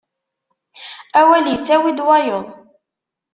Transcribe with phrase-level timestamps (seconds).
[1.19, 2.47] Awal ittawi-d wayeḍ.